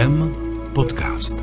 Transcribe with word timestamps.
IKEM 0.00 0.34
podcast. 0.74 1.34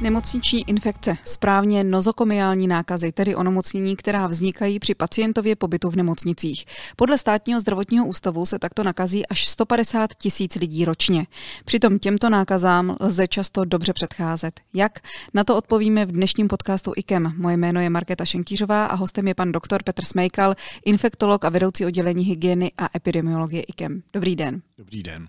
Nemocniční 0.00 0.68
infekce, 0.68 1.16
správně 1.24 1.84
nozokomiální 1.84 2.66
nákazy, 2.66 3.12
tedy 3.12 3.34
onemocnění, 3.34 3.96
která 3.96 4.26
vznikají 4.26 4.78
při 4.78 4.94
pacientově 4.94 5.56
pobytu 5.56 5.90
v 5.90 5.96
nemocnicích. 5.96 6.64
Podle 6.96 7.18
státního 7.18 7.60
zdravotního 7.60 8.06
ústavu 8.06 8.46
se 8.46 8.58
takto 8.58 8.84
nakazí 8.84 9.26
až 9.26 9.46
150 9.46 10.14
tisíc 10.14 10.54
lidí 10.54 10.84
ročně. 10.84 11.26
Přitom 11.64 11.98
těmto 11.98 12.30
nákazám 12.30 12.96
lze 13.00 13.28
často 13.28 13.64
dobře 13.64 13.92
předcházet. 13.92 14.60
Jak? 14.74 14.92
Na 15.34 15.44
to 15.44 15.56
odpovíme 15.56 16.06
v 16.06 16.12
dnešním 16.12 16.48
podcastu 16.48 16.92
IKEM. 16.96 17.32
Moje 17.36 17.56
jméno 17.56 17.80
je 17.80 17.90
Markéta 17.90 18.24
Šenkýřová 18.24 18.86
a 18.86 18.94
hostem 18.94 19.28
je 19.28 19.34
pan 19.34 19.52
doktor 19.52 19.82
Petr 19.82 20.04
Smejkal, 20.04 20.54
infektolog 20.84 21.44
a 21.44 21.48
vedoucí 21.48 21.86
oddělení 21.86 22.24
hygieny 22.24 22.72
a 22.78 22.88
epidemiologie 22.96 23.62
IKEM. 23.62 24.02
Dobrý 24.12 24.36
den. 24.36 24.62
Dobrý 24.78 25.02
den. 25.02 25.28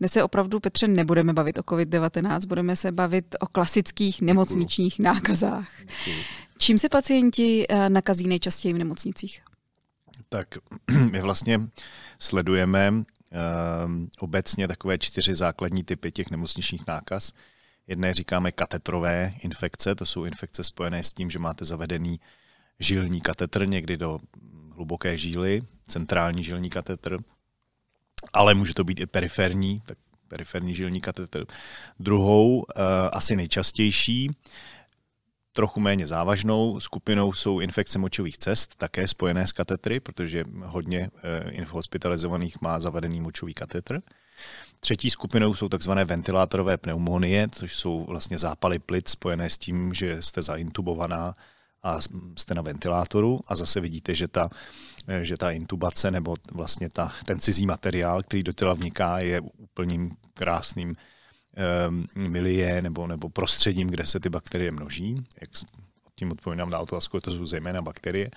Dnes 0.00 0.12
se 0.12 0.22
opravdu, 0.22 0.60
Petře, 0.60 0.88
nebudeme 0.88 1.32
bavit 1.32 1.58
o 1.58 1.62
COVID-19, 1.62 2.46
budeme 2.46 2.76
se 2.76 2.92
bavit 2.92 3.36
o 3.40 3.46
klasických 3.46 4.20
nemocničních 4.20 4.98
nákazách. 4.98 5.68
Čím 6.58 6.78
se 6.78 6.88
pacienti 6.88 7.66
eh, 7.68 7.90
nakazí 7.90 8.28
nejčastěji 8.28 8.74
v 8.74 8.78
nemocnicích? 8.78 9.40
Tak 10.28 10.48
my 11.10 11.20
vlastně 11.20 11.60
sledujeme 12.18 12.90
uh, 12.90 13.02
obecně 14.18 14.68
takové 14.68 14.98
čtyři 14.98 15.34
základní 15.34 15.84
typy 15.84 16.12
těch 16.12 16.30
nemocničních 16.30 16.86
nákaz. 16.86 17.32
Jedné 17.86 18.14
říkáme 18.14 18.52
katetrové 18.52 19.34
infekce, 19.42 19.94
to 19.94 20.06
jsou 20.06 20.24
infekce 20.24 20.64
spojené 20.64 21.02
s 21.02 21.12
tím, 21.12 21.30
že 21.30 21.38
máte 21.38 21.64
zavedený 21.64 22.20
žilní 22.80 23.20
katetr 23.20 23.68
někdy 23.68 23.96
do 23.96 24.18
hluboké 24.74 25.18
žíly, 25.18 25.62
centrální 25.86 26.44
žilní 26.44 26.70
katetr, 26.70 27.18
ale 28.32 28.54
může 28.54 28.74
to 28.74 28.84
být 28.84 29.00
i 29.00 29.06
periferní, 29.06 29.80
tak 29.86 29.98
periferní 30.28 30.74
žilní 30.74 31.00
katetr. 31.00 31.44
Druhou, 32.00 32.56
uh, 32.56 32.64
asi 33.12 33.36
nejčastější, 33.36 34.30
trochu 35.52 35.80
méně 35.80 36.06
závažnou 36.06 36.80
skupinou 36.80 37.32
jsou 37.32 37.60
infekce 37.60 37.98
močových 37.98 38.38
cest, 38.38 38.74
také 38.76 39.08
spojené 39.08 39.46
s 39.46 39.52
katetry, 39.52 40.00
protože 40.00 40.44
hodně 40.64 41.10
uh, 41.58 41.64
hospitalizovaných 41.68 42.60
má 42.60 42.80
zavedený 42.80 43.20
močový 43.20 43.54
katetr. 43.54 44.00
Třetí 44.80 45.10
skupinou 45.10 45.54
jsou 45.54 45.68
takzvané 45.68 46.04
ventilátorové 46.04 46.76
pneumonie, 46.76 47.48
což 47.52 47.76
jsou 47.76 48.04
vlastně 48.04 48.38
zápaly 48.38 48.78
plic 48.78 49.08
spojené 49.08 49.50
s 49.50 49.58
tím, 49.58 49.94
že 49.94 50.22
jste 50.22 50.42
zaintubovaná 50.42 51.36
a 51.86 52.00
jste 52.36 52.54
na 52.54 52.62
ventilátoru 52.62 53.40
a 53.46 53.56
zase 53.56 53.80
vidíte, 53.80 54.14
že 54.14 54.28
ta, 54.28 54.50
že 55.22 55.36
ta 55.36 55.50
intubace 55.50 56.10
nebo 56.10 56.36
vlastně 56.52 56.88
ta, 56.88 57.12
ten 57.24 57.40
cizí 57.40 57.66
materiál, 57.66 58.22
který 58.22 58.42
do 58.42 58.52
těla 58.52 58.74
vniká, 58.74 59.18
je 59.18 59.40
úplným 59.40 60.10
krásným 60.34 60.96
um, 61.88 62.06
milie 62.16 62.82
nebo, 62.82 63.06
nebo 63.06 63.28
prostředím, 63.28 63.88
kde 63.88 64.06
se 64.06 64.20
ty 64.20 64.28
bakterie 64.28 64.70
množí. 64.70 65.24
Jak 65.40 65.50
tím 66.14 66.32
odpovídám 66.32 66.70
na 66.70 66.78
otázku, 66.78 67.20
to 67.20 67.32
jsou 67.32 67.46
zejména 67.46 67.82
bakterie. 67.82 68.30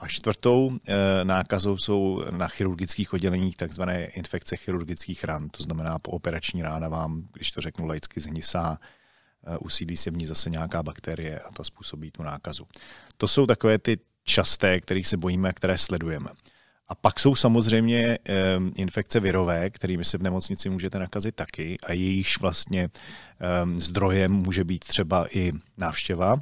A 0.00 0.08
čtvrtou 0.08 0.78
e, 0.88 1.24
nákazou 1.24 1.78
jsou 1.78 2.24
na 2.30 2.48
chirurgických 2.48 3.12
odděleních 3.12 3.56
takzvané 3.56 4.04
infekce 4.04 4.56
chirurgických 4.56 5.24
ran, 5.24 5.48
to 5.48 5.62
znamená 5.62 5.98
po 5.98 6.10
operační 6.10 6.62
rána 6.62 6.88
vám, 6.88 7.28
když 7.32 7.52
to 7.52 7.60
řeknu 7.60 7.86
laicky, 7.86 8.20
zhnisá 8.20 8.78
usídlí 9.60 9.96
se 9.96 10.10
v 10.10 10.16
ní 10.16 10.26
zase 10.26 10.50
nějaká 10.50 10.82
bakterie 10.82 11.38
a 11.38 11.52
ta 11.52 11.64
způsobí 11.64 12.10
tu 12.10 12.22
nákazu. 12.22 12.66
To 13.16 13.28
jsou 13.28 13.46
takové 13.46 13.78
ty 13.78 13.98
časté, 14.24 14.80
kterých 14.80 15.06
se 15.06 15.16
bojíme 15.16 15.48
a 15.48 15.52
které 15.52 15.78
sledujeme. 15.78 16.30
A 16.88 16.94
pak 16.94 17.20
jsou 17.20 17.34
samozřejmě 17.34 18.18
um, 18.58 18.72
infekce 18.76 19.20
virové, 19.20 19.70
kterými 19.70 20.04
se 20.04 20.18
v 20.18 20.22
nemocnici 20.22 20.70
můžete 20.70 20.98
nakazit 20.98 21.34
taky 21.34 21.76
a 21.82 21.92
jejíž 21.92 22.40
vlastně 22.40 22.88
um, 23.64 23.80
zdrojem 23.80 24.32
může 24.32 24.64
být 24.64 24.84
třeba 24.84 25.26
i 25.30 25.52
návštěva 25.78 26.36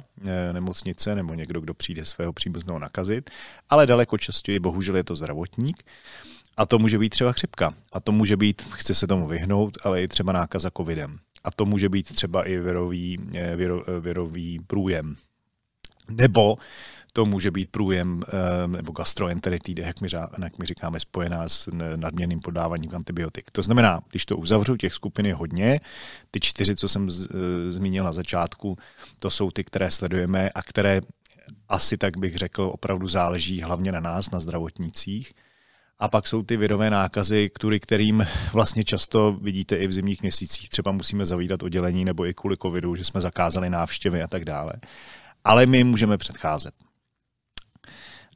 nemocnice 0.51 1.15
nebo 1.15 1.33
někdo, 1.33 1.61
kdo 1.61 1.73
přijde 1.73 2.05
svého 2.05 2.33
příbuzného 2.33 2.79
nakazit, 2.79 3.29
ale 3.69 3.85
daleko 3.85 4.17
častěji 4.17 4.59
bohužel 4.59 4.95
je 4.95 5.03
to 5.03 5.15
zdravotník. 5.15 5.83
A 6.57 6.65
to 6.65 6.79
může 6.79 6.99
být 6.99 7.09
třeba 7.09 7.31
chřipka. 7.31 7.73
A 7.93 7.99
to 7.99 8.11
může 8.11 8.37
být, 8.37 8.61
chce 8.71 8.93
se 8.95 9.07
tomu 9.07 9.27
vyhnout, 9.27 9.77
ale 9.83 10.03
i 10.03 10.07
třeba 10.07 10.31
nákaza 10.31 10.71
covidem. 10.77 11.19
A 11.43 11.51
to 11.51 11.65
může 11.65 11.89
být 11.89 12.15
třeba 12.15 12.43
i 12.43 12.57
virový, 12.59 13.17
eh, 13.35 13.55
viro, 13.55 13.89
eh, 13.89 13.99
virový 13.99 14.59
průjem. 14.67 15.15
Nebo 16.09 16.57
to 17.13 17.25
může 17.25 17.51
být 17.51 17.71
průjem 17.71 18.23
eh, 18.27 18.67
nebo 18.67 18.91
gastroenteritide, 18.91 19.83
jak 19.83 20.01
my, 20.01 20.07
jak 20.43 20.59
my 20.59 20.65
říkáme, 20.65 20.99
spojená 20.99 21.49
s 21.49 21.69
nadměrným 21.95 22.39
podáváním 22.39 22.95
antibiotik. 22.95 23.51
To 23.51 23.63
znamená, 23.63 24.01
když 24.09 24.25
to 24.25 24.37
uzavřu, 24.37 24.77
těch 24.77 24.93
skupin 24.93 25.25
je 25.25 25.35
hodně. 25.35 25.79
Ty 26.31 26.39
čtyři, 26.39 26.75
co 26.75 26.89
jsem 26.89 27.09
z, 27.09 27.27
zmínil 27.67 28.03
na 28.03 28.11
začátku, 28.11 28.77
to 29.19 29.29
jsou 29.29 29.51
ty, 29.51 29.63
které 29.63 29.91
sledujeme 29.91 30.49
a 30.49 30.63
které 30.63 31.01
asi 31.69 31.97
tak 31.97 32.17
bych 32.17 32.35
řekl, 32.35 32.61
opravdu 32.73 33.07
záleží 33.07 33.61
hlavně 33.61 33.91
na 33.91 33.99
nás, 33.99 34.31
na 34.31 34.39
zdravotnících. 34.39 35.33
A 36.01 36.07
pak 36.07 36.27
jsou 36.27 36.43
ty 36.43 36.57
virové 36.57 36.89
nákazy, 36.89 37.49
kvůli 37.53 37.79
kterým 37.79 38.27
vlastně 38.53 38.83
často 38.83 39.37
vidíte 39.41 39.75
i 39.75 39.87
v 39.87 39.93
zimních 39.93 40.21
měsících, 40.21 40.69
třeba 40.69 40.91
musíme 40.91 41.25
zavídat 41.25 41.63
oddělení 41.63 42.05
nebo 42.05 42.25
i 42.25 42.33
kvůli 42.33 42.57
covidu, 42.57 42.95
že 42.95 43.03
jsme 43.03 43.21
zakázali 43.21 43.69
návštěvy 43.69 44.21
a 44.21 44.27
tak 44.27 44.45
dále. 44.45 44.73
Ale 45.43 45.65
my 45.65 45.83
můžeme 45.83 46.17
předcházet. 46.17 46.73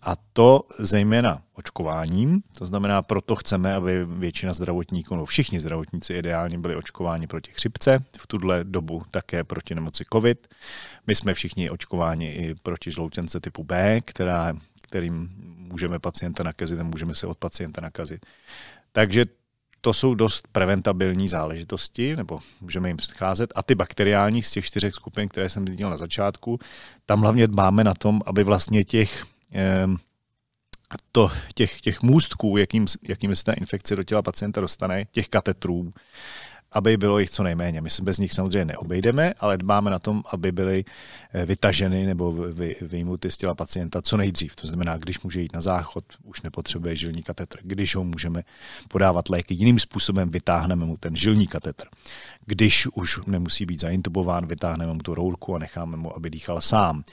A 0.01 0.15
to 0.33 0.61
zejména 0.79 1.41
očkováním, 1.53 2.41
to 2.57 2.65
znamená, 2.65 3.01
proto 3.01 3.35
chceme, 3.35 3.75
aby 3.75 4.05
většina 4.05 4.53
zdravotníků, 4.53 5.15
no 5.15 5.25
všichni 5.25 5.59
zdravotníci 5.59 6.13
ideálně 6.13 6.57
byli 6.57 6.75
očkováni 6.75 7.27
proti 7.27 7.51
chřipce, 7.51 7.99
v 8.17 8.27
tuhle 8.27 8.63
dobu 8.63 9.03
také 9.11 9.43
proti 9.43 9.75
nemoci 9.75 10.05
COVID. 10.13 10.47
My 11.07 11.15
jsme 11.15 11.33
všichni 11.33 11.69
očkováni 11.69 12.27
i 12.31 12.55
proti 12.55 12.91
žloutěnce 12.91 13.39
typu 13.39 13.63
B, 13.63 14.01
která 14.01 14.53
kterým 14.81 15.29
můžeme 15.65 15.99
pacienta 15.99 16.43
nakazit 16.43 16.79
a 16.79 16.83
můžeme 16.83 17.15
se 17.15 17.27
od 17.27 17.37
pacienta 17.37 17.81
nakazit. 17.81 18.25
Takže 18.91 19.25
to 19.81 19.93
jsou 19.93 20.15
dost 20.15 20.47
preventabilní 20.51 21.27
záležitosti, 21.27 22.15
nebo 22.15 22.39
můžeme 22.61 22.89
jim 22.89 22.97
předcházet. 22.97 23.53
A 23.55 23.63
ty 23.63 23.75
bakteriální 23.75 24.43
z 24.43 24.51
těch 24.51 24.65
čtyřech 24.65 24.93
skupin, 24.93 25.29
které 25.29 25.49
jsem 25.49 25.65
zmínil 25.65 25.89
na 25.89 25.97
začátku, 25.97 26.59
tam 27.05 27.21
hlavně 27.21 27.47
dbáme 27.47 27.83
na 27.83 27.93
tom, 27.93 28.21
aby 28.25 28.43
vlastně 28.43 28.83
těch, 28.83 29.25
to, 31.11 31.31
těch, 31.53 31.81
těch 31.81 32.01
můstků, 32.01 32.57
jakým, 32.57 32.85
jakým 33.07 33.35
se 33.35 33.43
ta 33.43 33.53
infekce 33.53 33.95
do 33.95 34.03
těla 34.03 34.21
pacienta 34.21 34.61
dostane, 34.61 35.05
těch 35.11 35.29
katetrů, 35.29 35.93
aby 36.75 36.97
bylo 36.97 37.19
jich 37.19 37.29
co 37.29 37.43
nejméně. 37.43 37.81
My 37.81 37.89
se 37.89 38.03
bez 38.03 38.17
nich 38.17 38.33
samozřejmě 38.33 38.65
neobejdeme, 38.65 39.33
ale 39.39 39.57
dbáme 39.57 39.91
na 39.91 39.99
tom, 39.99 40.23
aby 40.31 40.51
byly 40.51 40.85
eh, 41.33 41.45
vytaženy 41.45 42.05
nebo 42.05 42.31
vy, 42.31 42.75
vyjmuty 42.81 43.31
z 43.31 43.37
těla 43.37 43.55
pacienta 43.55 44.01
co 44.01 44.17
nejdřív. 44.17 44.55
To 44.55 44.67
znamená, 44.67 44.97
když 44.97 45.19
může 45.19 45.41
jít 45.41 45.53
na 45.53 45.61
záchod, 45.61 46.03
už 46.23 46.41
nepotřebuje 46.41 46.95
žilní 46.95 47.23
katetr. 47.23 47.59
Když 47.61 47.95
ho 47.95 48.03
můžeme 48.03 48.43
podávat 48.87 49.29
léky 49.29 49.53
jiným 49.53 49.79
způsobem, 49.79 50.29
vytáhneme 50.29 50.85
mu 50.85 50.97
ten 50.97 51.15
žilní 51.15 51.47
katetr. 51.47 51.85
Když 52.45 52.87
už 52.87 53.19
nemusí 53.27 53.65
být 53.65 53.81
zaintubován, 53.81 54.45
vytáhneme 54.45 54.93
mu 54.93 54.99
tu 54.99 55.15
rourku 55.15 55.55
a 55.55 55.59
necháme 55.59 55.97
mu, 55.97 56.15
aby 56.15 56.29
dýchal 56.29 56.61
sám 56.61 57.03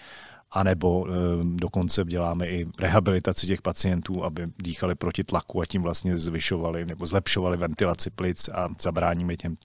anebo 0.52 1.06
e, 1.06 1.10
dokonce 1.44 2.04
děláme 2.04 2.48
i 2.48 2.66
rehabilitaci 2.80 3.46
těch 3.46 3.62
pacientů, 3.62 4.24
aby 4.24 4.46
dýchali 4.62 4.94
proti 4.94 5.24
tlaku 5.24 5.60
a 5.60 5.66
tím 5.66 5.82
vlastně 5.82 6.18
zvyšovali 6.18 6.86
nebo 6.86 7.06
zlepšovali 7.06 7.56
ventilaci 7.56 8.10
plic 8.10 8.48
a 8.48 8.68
zabráníme 8.82 9.36
těm, 9.36 9.56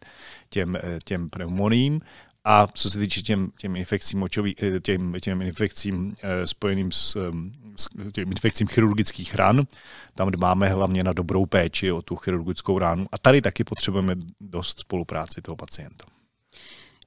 těm, 0.50 0.76
eh, 0.76 1.00
těm 1.04 1.30
pneumoním. 1.30 2.02
A 2.44 2.68
co 2.74 2.90
se 2.90 3.00
týče 3.00 3.22
těm, 3.22 3.52
těm 3.58 3.76
infekcím 3.76 4.20
močový, 4.20 4.56
eh, 4.64 4.80
těm, 4.80 5.14
těm 5.22 5.42
infekcím 5.42 6.16
spojeným 6.46 6.92
s, 6.92 7.18
s 7.78 7.88
těm 8.14 8.32
infekcím 8.32 8.68
chirurgických 8.68 9.36
ran, 9.36 9.64
tam 10.16 10.32
dbáme 10.32 10.70
hlavně 10.70 11.04
na 11.04 11.14
dobrou 11.14 11.46
péči 11.46 11.92
o 11.92 12.02
tu 12.02 12.16
chirurgickou 12.16 12.80
ránu. 12.80 13.06
A 13.12 13.18
tady 13.18 13.42
taky 13.42 13.64
potřebujeme 13.64 14.16
dost 14.42 14.80
spolupráci 14.80 15.42
toho 15.42 15.56
pacienta. 15.56 16.17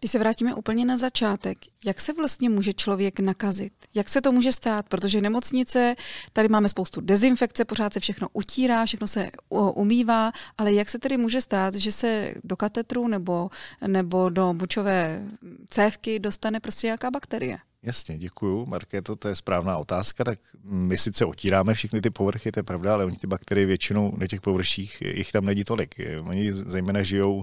Když 0.00 0.10
se 0.10 0.18
vrátíme 0.18 0.54
úplně 0.54 0.84
na 0.84 0.96
začátek, 0.96 1.58
jak 1.84 2.00
se 2.00 2.12
vlastně 2.12 2.50
může 2.50 2.72
člověk 2.72 3.20
nakazit? 3.20 3.72
Jak 3.94 4.08
se 4.08 4.20
to 4.20 4.32
může 4.32 4.52
stát? 4.52 4.88
Protože 4.88 5.20
nemocnice, 5.20 5.94
tady 6.32 6.48
máme 6.48 6.68
spoustu 6.68 7.00
dezinfekce, 7.00 7.64
pořád 7.64 7.92
se 7.92 8.00
všechno 8.00 8.28
utírá, 8.32 8.86
všechno 8.86 9.08
se 9.08 9.30
umývá, 9.74 10.32
ale 10.58 10.72
jak 10.72 10.90
se 10.90 10.98
tedy 10.98 11.16
může 11.16 11.40
stát, 11.40 11.74
že 11.74 11.92
se 11.92 12.34
do 12.44 12.56
katetru 12.56 13.08
nebo, 13.08 13.50
nebo 13.86 14.28
do 14.28 14.52
bučové 14.52 15.22
cévky 15.68 16.18
dostane 16.18 16.60
prostě 16.60 16.86
nějaká 16.86 17.10
bakterie? 17.10 17.58
Jasně, 17.82 18.18
děkuju. 18.18 18.66
Markéto, 18.66 19.16
to 19.16 19.28
je 19.28 19.36
správná 19.36 19.78
otázka. 19.78 20.24
Tak 20.24 20.38
my 20.64 20.98
sice 20.98 21.24
otíráme 21.24 21.74
všechny 21.74 22.00
ty 22.00 22.10
povrchy, 22.10 22.52
to 22.52 22.58
je 22.58 22.64
pravda, 22.64 22.94
ale 22.94 23.04
oni 23.04 23.16
ty 23.16 23.26
bakterie 23.26 23.66
většinou 23.66 24.16
na 24.16 24.26
těch 24.26 24.40
površích, 24.40 25.02
jich 25.14 25.32
tam 25.32 25.44
není 25.44 25.64
tolik. 25.64 25.94
Oni 26.22 26.52
zejména 26.52 27.02
žijou 27.02 27.42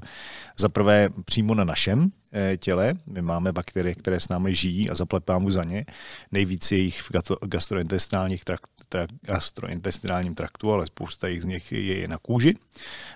za 0.57 0.69
prvé 0.69 1.09
přímo 1.25 1.55
na 1.55 1.63
našem 1.63 2.09
těle. 2.57 2.93
My 3.05 3.21
máme 3.21 3.51
bakterie, 3.51 3.95
které 3.95 4.19
s 4.19 4.29
námi 4.29 4.55
žijí 4.55 4.89
a 4.89 4.95
zapletám 4.95 5.51
za 5.51 5.63
ně. 5.63 5.85
Nejvíc 6.31 6.71
je 6.71 6.77
jich 6.77 7.01
v 7.01 7.11
gastrointestinálních 7.45 8.45
trakt, 8.45 8.69
tra, 8.89 9.07
gastrointestinálním 9.21 10.35
traktu, 10.35 10.71
ale 10.71 10.85
spousta 10.85 11.27
jich 11.27 11.41
z 11.41 11.45
nich 11.45 11.71
je 11.71 12.07
na 12.07 12.17
kůži, 12.17 12.55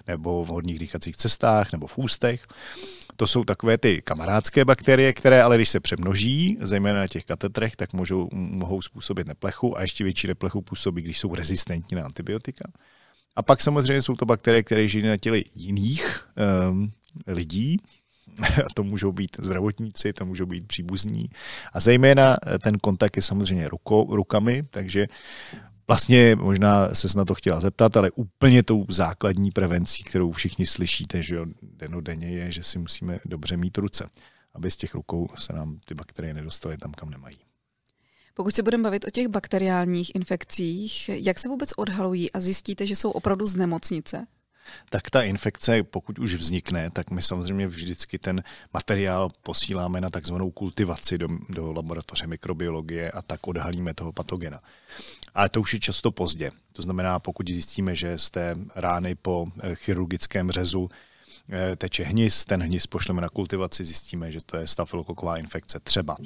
nebo 0.08 0.46
v 0.46 0.48
hodních 0.48 0.80
dýchacích 0.80 1.18
cestách, 1.18 1.72
nebo 1.72 1.88
v 1.88 1.98
ústech. 1.98 2.48
To 3.16 3.28
jsou 3.28 3.44
takové 3.44 3.78
ty 3.78 4.02
kamarádské 4.02 4.66
bakterie, 4.66 5.14
které 5.14 5.44
ale 5.44 5.56
když 5.56 5.70
se 5.70 5.80
přemnoží, 5.80 6.58
zejména 6.62 7.00
na 7.00 7.08
těch 7.08 7.26
katetrech, 7.26 7.76
tak 7.76 7.94
můžou, 7.94 8.30
mohou 8.34 8.82
způsobit 8.82 9.28
neplechu 9.28 9.78
a 9.78 9.82
ještě 9.82 10.04
větší 10.04 10.28
neplechu 10.28 10.62
působí, 10.62 11.02
když 11.02 11.20
jsou 11.20 11.36
rezistentní 11.36 11.98
na 11.98 12.06
antibiotika. 12.06 12.72
A 13.36 13.42
pak 13.42 13.62
samozřejmě 13.62 14.02
jsou 14.02 14.16
to 14.16 14.26
bakterie, 14.26 14.64
které 14.64 14.88
žijí 14.88 15.08
na 15.08 15.18
těle 15.18 15.42
jiných 15.56 16.28
um, 16.70 16.92
lidí, 17.28 17.78
to 18.74 18.84
můžou 18.84 19.12
být 19.12 19.38
zdravotníci, 19.40 20.14
to 20.14 20.26
můžou 20.26 20.46
být 20.46 20.68
příbuzní. 20.68 21.30
A 21.74 21.80
zejména 21.80 22.38
ten 22.64 22.80
kontakt 22.80 23.18
je 23.18 23.24
samozřejmě 23.24 23.70
rukou, 23.70 24.16
rukami, 24.16 24.64
takže 24.70 25.08
Vlastně 25.92 26.36
možná 26.36 26.96
se 26.96 27.08
na 27.18 27.26
to 27.26 27.36
chtěla 27.36 27.60
zeptat, 27.60 27.98
ale 27.98 28.12
úplně 28.12 28.64
tou 28.64 28.86
základní 28.90 29.52
prevencí, 29.52 30.04
kterou 30.04 30.32
všichni 30.32 30.66
slyšíte, 30.66 31.24
že 31.24 31.36
jo, 31.36 31.46
denodenně 31.62 32.28
je, 32.28 32.52
že 32.52 32.64
si 32.64 32.80
musíme 32.80 33.20
dobře 33.26 33.58
mít 33.58 33.78
ruce, 33.78 34.10
aby 34.54 34.72
z 34.72 34.78
těch 34.78 34.94
rukou 34.94 35.28
se 35.38 35.54
nám 35.54 35.80
ty 35.86 35.94
bakterie 35.94 36.34
nedostaly 36.34 36.78
tam, 36.78 36.92
kam 36.92 37.10
nemají. 37.10 37.38
Pokud 38.34 38.56
se 38.56 38.64
budeme 38.64 38.84
bavit 38.84 39.06
o 39.06 39.10
těch 39.10 39.28
bakteriálních 39.28 40.16
infekcích, 40.16 41.10
jak 41.10 41.40
se 41.40 41.50
vůbec 41.50 41.70
odhalují 41.78 42.32
a 42.32 42.40
zjistíte, 42.40 42.88
že 42.88 42.96
jsou 42.96 43.12
opravdu 43.12 43.46
z 43.46 43.56
nemocnice? 43.56 44.28
Tak 44.90 45.10
ta 45.10 45.22
infekce, 45.22 45.84
pokud 45.84 46.20
už 46.20 46.36
vznikne, 46.36 46.90
tak 46.90 47.12
my 47.12 47.22
samozřejmě 47.22 47.68
vždycky 47.68 48.20
ten 48.20 48.44
materiál 48.74 49.30
posíláme 49.44 50.02
na 50.02 50.10
takzvanou 50.10 50.52
kultivaci 50.52 51.18
do, 51.18 51.28
do 51.50 51.74
laboratoře 51.74 52.28
mikrobiologie 52.28 53.12
a 53.12 53.22
tak 53.22 53.48
odhalíme 53.48 53.94
toho 53.94 54.12
patogena. 54.12 54.60
Ale 55.36 55.50
to 55.50 55.62
už 55.62 55.74
je 55.74 55.80
často 55.80 56.12
pozdě. 56.12 56.52
To 56.74 56.82
znamená, 56.82 57.20
pokud 57.20 57.50
zjistíme, 57.50 57.96
že 57.96 58.18
z 58.18 58.30
té 58.30 58.56
rány 58.76 59.16
po 59.16 59.46
eh, 59.60 59.76
chirurgickém 59.76 60.52
řezu 60.52 60.90
teče 61.78 62.04
hnis, 62.04 62.46
ten 62.46 62.64
hnis 62.64 62.88
pošleme 62.88 63.22
na 63.22 63.30
kultivaci, 63.30 63.86
zjistíme, 63.86 64.32
že 64.32 64.40
to 64.46 64.58
je 64.58 64.68
stafilokoková 64.68 65.38
infekce 65.38 65.80
třeba. 65.80 66.18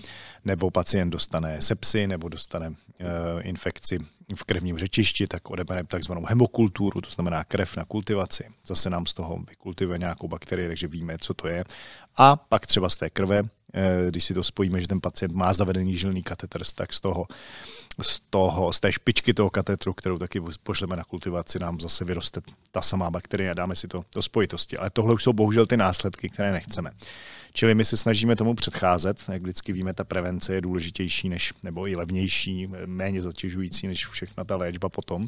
Nebo 0.45 0.71
pacient 0.71 1.09
dostane 1.09 1.61
sepsy, 1.61 2.07
nebo 2.07 2.29
dostane 2.29 2.75
eh, 2.99 3.05
infekci 3.41 3.99
v 4.35 4.43
krevním 4.43 4.77
řečišti, 4.77 5.27
tak 5.27 5.49
odebereme 5.49 5.87
takzvanou 5.87 6.25
hemokulturu, 6.25 7.01
to 7.01 7.09
znamená 7.09 7.43
krev 7.43 7.77
na 7.77 7.85
kultivaci. 7.85 8.43
Zase 8.65 8.89
nám 8.89 9.05
z 9.05 9.13
toho 9.13 9.37
vykultivuje 9.49 9.99
nějakou 9.99 10.27
bakterii, 10.27 10.67
takže 10.67 10.87
víme, 10.87 11.17
co 11.21 11.33
to 11.33 11.47
je. 11.47 11.63
A 12.17 12.35
pak 12.35 12.67
třeba 12.67 12.89
z 12.89 12.97
té 12.97 13.09
krve, 13.09 13.39
eh, 13.39 13.47
když 14.09 14.23
si 14.23 14.33
to 14.33 14.43
spojíme, 14.43 14.81
že 14.81 14.87
ten 14.87 15.01
pacient 15.01 15.33
má 15.33 15.53
zavedený 15.53 15.97
žilný 15.97 16.23
katetr, 16.23 16.61
tak 16.75 16.93
z 16.93 16.99
toho 16.99 17.27
z, 18.01 18.19
toho, 18.29 18.73
z 18.73 18.79
té 18.79 18.91
špičky 18.91 19.33
toho 19.33 19.49
katetru, 19.49 19.93
kterou 19.93 20.17
taky 20.17 20.41
pošleme 20.63 20.95
na 20.95 21.03
kultivaci, 21.03 21.59
nám 21.59 21.79
zase 21.79 22.05
vyroste 22.05 22.41
ta 22.71 22.81
samá 22.81 23.11
bakterie 23.11 23.51
a 23.51 23.53
dáme 23.53 23.75
si 23.75 23.87
to 23.87 24.05
do 24.15 24.21
spojitosti. 24.21 24.77
Ale 24.77 24.89
tohle 24.89 25.13
už 25.13 25.23
jsou 25.23 25.33
bohužel 25.33 25.65
ty 25.65 25.77
následky, 25.77 26.29
které 26.29 26.51
nechceme. 26.51 26.91
Čili 27.53 27.75
my 27.75 27.85
se 27.85 27.97
snažíme 27.97 28.35
tomu 28.35 28.55
předcházet, 28.55 29.17
jak 29.31 29.41
vždycky 29.41 29.73
víme, 29.73 29.93
ta 29.93 30.03
prevence 30.03 30.53
je 30.53 30.61
důležitější 30.61 31.29
než, 31.29 31.53
nebo 31.63 31.87
i 31.87 31.95
levnější, 31.95 32.67
méně 32.85 33.21
zatěžující 33.21 33.87
než 33.87 34.07
všechna 34.07 34.43
ta 34.43 34.55
léčba 34.55 34.89
potom. 34.89 35.27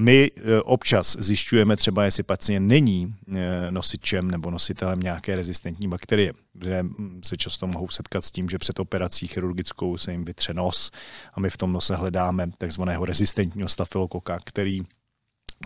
My 0.00 0.30
e, 0.36 0.62
občas 0.62 1.16
zjišťujeme 1.20 1.76
třeba, 1.76 2.04
jestli 2.04 2.22
pacient 2.22 2.68
není 2.68 3.14
e, 3.34 3.70
nosičem 3.70 4.30
nebo 4.30 4.50
nositelem 4.50 5.00
nějaké 5.00 5.36
rezistentní 5.36 5.88
bakterie, 5.88 6.32
kde 6.52 6.84
se 7.24 7.36
často 7.36 7.66
mohou 7.66 7.88
setkat 7.88 8.24
s 8.24 8.30
tím, 8.30 8.48
že 8.48 8.58
před 8.58 8.80
operací 8.80 9.28
chirurgickou 9.28 9.96
se 9.96 10.12
jim 10.12 10.24
vytře 10.24 10.54
nos 10.54 10.90
a 11.34 11.40
my 11.40 11.50
v 11.50 11.56
tom 11.56 11.72
nose 11.72 11.96
hledáme 11.96 12.50
takzvaného 12.58 13.04
rezistentního 13.04 13.68
stafilokoka, 13.68 14.38
který 14.44 14.80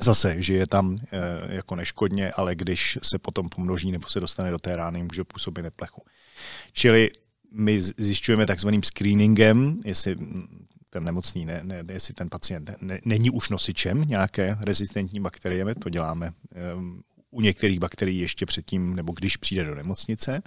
zase 0.03 0.43
žije 0.43 0.67
tam 0.67 0.97
e, 1.13 1.55
jako 1.55 1.77
neškodně, 1.77 2.33
ale 2.33 2.55
když 2.55 2.99
se 3.03 3.19
potom 3.19 3.49
pomnoží 3.49 3.93
nebo 3.93 4.09
se 4.09 4.21
dostane 4.21 4.51
do 4.51 4.59
té 4.59 4.77
rány, 4.77 5.03
může 5.03 5.25
působit 5.25 5.63
neplechu. 5.63 6.03
Čili 6.73 7.11
my 7.55 7.81
zjišťujeme 7.81 8.47
takzvaným 8.47 8.83
screeningem, 8.83 9.81
jestli 9.85 10.17
ten 10.93 11.05
nemocný, 11.05 11.45
ne, 11.45 11.61
ne, 11.63 11.85
jestli 11.93 12.15
ten 12.15 12.29
pacient 12.29 12.71
ne, 12.81 12.99
není 13.05 13.31
už 13.31 13.49
nosičem 13.49 14.03
nějaké 14.03 14.57
rezistentní 14.61 15.21
bakterie, 15.21 15.75
to 15.75 15.89
děláme 15.89 16.33
um, 16.77 17.03
u 17.31 17.41
některých 17.41 17.81
bakterií 17.81 18.19
ještě 18.19 18.47
předtím, 18.47 18.95
nebo 18.97 19.13
když 19.13 19.37
přijde 19.37 19.65
do 19.65 19.75
nemocnice. 19.75 20.43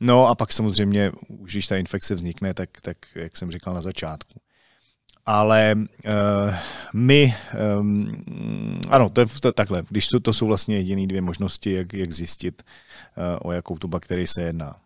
No 0.00 0.26
a 0.26 0.34
pak 0.34 0.52
samozřejmě, 0.52 1.12
už 1.28 1.52
když 1.52 1.66
ta 1.66 1.76
infekce 1.76 2.14
vznikne, 2.14 2.54
tak, 2.54 2.80
tak 2.80 2.96
jak 3.14 3.36
jsem 3.36 3.50
říkal 3.50 3.74
na 3.74 3.80
začátku. 3.80 4.40
Ale 5.26 5.74
uh, 5.76 6.54
my, 6.94 7.34
um, 7.80 8.14
ano, 8.88 9.10
to 9.10 9.26
to, 9.26 9.52
takhle, 9.52 9.84
když 9.88 10.06
to, 10.06 10.20
to 10.20 10.32
jsou 10.32 10.46
vlastně 10.46 10.76
jediné 10.76 11.06
dvě 11.06 11.20
možnosti, 11.20 11.72
jak, 11.72 11.94
jak 11.94 12.12
zjistit, 12.12 12.62
uh, 12.62 13.48
o 13.48 13.52
jakou 13.52 13.78
tu 13.78 13.88
bakterii 13.88 14.26
se 14.26 14.42
jedná. 14.42 14.80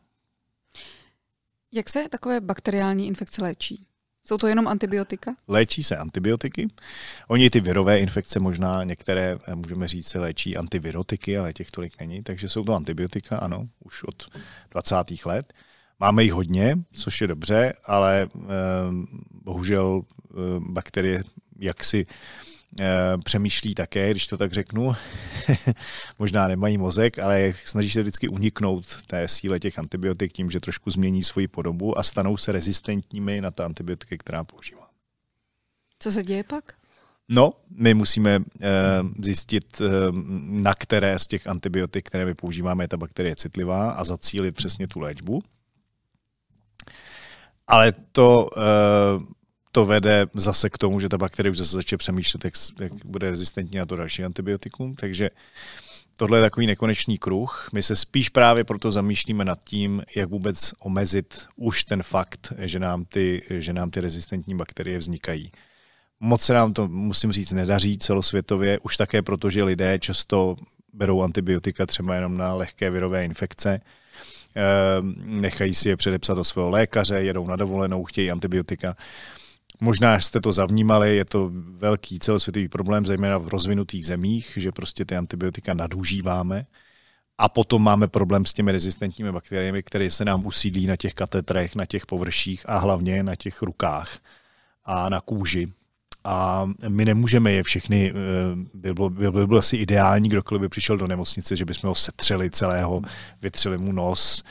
Jak 1.72 1.88
se 1.88 2.08
takové 2.08 2.40
bakteriální 2.40 3.06
infekce 3.06 3.42
léčí? 3.42 3.87
Jsou 4.28 4.36
to 4.36 4.46
jenom 4.46 4.68
antibiotika? 4.68 5.34
Léčí 5.48 5.82
se 5.82 5.96
antibiotiky. 5.96 6.68
Oni 7.28 7.50
ty 7.50 7.60
virové 7.60 7.98
infekce 7.98 8.40
možná 8.40 8.84
některé, 8.84 9.38
eh, 9.46 9.54
můžeme 9.54 9.88
říct, 9.88 10.08
se 10.08 10.18
léčí 10.18 10.56
antivirotiky, 10.56 11.38
ale 11.38 11.52
těch 11.52 11.70
tolik 11.70 12.00
není. 12.00 12.22
Takže 12.22 12.48
jsou 12.48 12.64
to 12.64 12.74
antibiotika, 12.74 13.36
ano, 13.36 13.68
už 13.84 14.04
od 14.04 14.28
20. 14.70 15.26
let. 15.26 15.52
Máme 16.00 16.22
jich 16.22 16.32
hodně, 16.32 16.78
což 16.92 17.20
je 17.20 17.26
dobře, 17.26 17.72
ale 17.84 18.28
eh, 18.34 18.48
bohužel 19.44 20.02
eh, 20.02 20.34
bakterie 20.58 21.22
jaksi 21.58 22.06
Eh, 22.06 22.57
přemýšlí 23.24 23.74
také, 23.74 24.10
když 24.10 24.26
to 24.26 24.36
tak 24.36 24.52
řeknu. 24.52 24.94
Možná 26.18 26.48
nemají 26.48 26.78
mozek, 26.78 27.18
ale 27.18 27.54
snaží 27.64 27.90
se 27.90 28.02
vždycky 28.02 28.28
uniknout 28.28 29.02
té 29.06 29.28
síle 29.28 29.60
těch 29.60 29.78
antibiotik 29.78 30.32
tím, 30.32 30.50
že 30.50 30.60
trošku 30.60 30.90
změní 30.90 31.24
svoji 31.24 31.48
podobu 31.48 31.98
a 31.98 32.02
stanou 32.02 32.36
se 32.36 32.52
rezistentními 32.52 33.40
na 33.40 33.50
ta 33.50 33.64
antibiotiky, 33.64 34.18
která 34.18 34.44
používá. 34.44 34.88
Co 35.98 36.12
se 36.12 36.22
děje 36.22 36.44
pak? 36.44 36.74
No, 37.28 37.52
my 37.70 37.94
musíme 37.94 38.30
e, 38.34 38.42
zjistit, 39.22 39.80
e, 39.80 39.84
na 40.62 40.74
které 40.74 41.18
z 41.18 41.26
těch 41.26 41.46
antibiotik, 41.46 42.06
které 42.06 42.24
my 42.24 42.34
používáme, 42.34 42.84
je 42.84 42.88
ta 42.88 42.96
bakterie 42.96 43.36
citlivá 43.36 43.90
a 43.90 44.04
zacílit 44.04 44.54
přesně 44.54 44.88
tu 44.88 45.00
léčbu. 45.00 45.42
Ale 47.66 47.92
to 48.12 48.48
e, 48.56 48.60
to 49.78 49.86
vede 49.86 50.26
zase 50.34 50.70
k 50.70 50.78
tomu, 50.78 51.00
že 51.00 51.08
ta 51.08 51.18
bakterie 51.18 51.50
už 51.50 51.58
zase 51.58 51.76
začne 51.76 51.98
přemýšlet, 51.98 52.44
jak, 52.44 52.54
jak 52.80 52.92
bude 53.04 53.30
rezistentní 53.30 53.78
na 53.78 53.86
to 53.86 53.96
další 53.96 54.24
antibiotikum. 54.24 54.94
Takže 54.94 55.30
tohle 56.16 56.38
je 56.38 56.42
takový 56.42 56.66
nekonečný 56.66 57.18
kruh. 57.18 57.68
My 57.72 57.82
se 57.82 57.96
spíš 57.96 58.28
právě 58.28 58.64
proto 58.64 58.90
zamýšlíme 58.92 59.44
nad 59.44 59.64
tím, 59.64 60.02
jak 60.16 60.28
vůbec 60.28 60.72
omezit 60.80 61.46
už 61.56 61.84
ten 61.84 62.02
fakt, 62.02 62.52
že 62.58 62.78
nám 62.78 63.04
ty, 63.04 63.42
že 63.50 63.72
nám 63.72 63.90
ty 63.90 64.00
rezistentní 64.00 64.54
bakterie 64.54 64.98
vznikají. 64.98 65.52
Moc 66.20 66.42
se 66.42 66.54
nám 66.54 66.72
to, 66.72 66.88
musím 66.88 67.32
říct, 67.32 67.52
nedaří 67.52 67.98
celosvětově, 67.98 68.78
už 68.82 68.96
také 68.96 69.22
proto, 69.22 69.50
že 69.50 69.64
lidé 69.64 69.98
často 69.98 70.56
berou 70.92 71.22
antibiotika 71.22 71.86
třeba 71.86 72.14
jenom 72.14 72.36
na 72.36 72.54
lehké 72.54 72.90
virové 72.90 73.24
infekce, 73.24 73.80
ehm, 74.54 75.14
nechají 75.24 75.74
si 75.74 75.88
je 75.88 75.96
předepsat 75.96 76.34
do 76.34 76.44
svého 76.44 76.70
lékaře, 76.70 77.22
jedou 77.22 77.46
na 77.46 77.56
dovolenou, 77.56 78.04
chtějí 78.04 78.30
antibiotika. 78.30 78.96
Možná 79.80 80.20
jste 80.20 80.40
to 80.40 80.52
zavnímali, 80.52 81.16
je 81.16 81.24
to 81.24 81.50
velký 81.76 82.18
celosvětový 82.18 82.68
problém, 82.68 83.06
zejména 83.06 83.38
v 83.38 83.48
rozvinutých 83.48 84.06
zemích, 84.06 84.52
že 84.56 84.72
prostě 84.72 85.04
ty 85.04 85.16
antibiotika 85.16 85.74
nadužíváme. 85.74 86.66
A 87.38 87.48
potom 87.48 87.82
máme 87.82 88.08
problém 88.08 88.46
s 88.46 88.52
těmi 88.52 88.72
rezistentními 88.72 89.32
bakteriemi, 89.32 89.82
které 89.82 90.10
se 90.10 90.24
nám 90.24 90.46
usídlí 90.46 90.86
na 90.86 90.96
těch 90.96 91.14
katetrech, 91.14 91.74
na 91.74 91.86
těch 91.86 92.06
površích 92.06 92.62
a 92.68 92.78
hlavně 92.78 93.22
na 93.22 93.36
těch 93.36 93.62
rukách 93.62 94.18
a 94.84 95.08
na 95.08 95.20
kůži 95.20 95.72
a 96.24 96.68
my 96.88 97.04
nemůžeme 97.04 97.52
je 97.52 97.62
všechny, 97.62 98.10
eh, 98.10 98.14
by 98.74 98.94
bylo, 98.94 99.10
by 99.10 99.18
bylo, 99.18 99.32
by 99.32 99.46
bylo 99.46 99.58
asi 99.58 99.76
ideální, 99.76 100.28
kdokoliv 100.28 100.60
by 100.60 100.68
přišel 100.68 100.96
do 100.96 101.06
nemocnice, 101.06 101.56
že 101.56 101.64
bychom 101.64 101.88
ho 101.88 101.94
setřeli 101.94 102.50
celého, 102.50 103.02
vytřeli 103.42 103.78
mu 103.78 103.92
nos, 103.92 104.42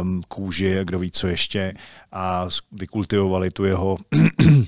um, 0.00 0.22
kůži, 0.28 0.78
kdo 0.84 0.98
ví 0.98 1.10
co 1.10 1.28
ještě 1.28 1.74
a 2.12 2.48
vykultivovali 2.72 3.50
tu 3.50 3.64
jeho 3.64 3.98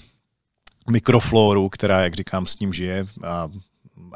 mikrofloru, 0.91 1.69
která, 1.69 2.01
jak 2.01 2.15
říkám, 2.15 2.47
s 2.47 2.59
ním 2.59 2.73
žije 2.73 3.07
a 3.25 3.51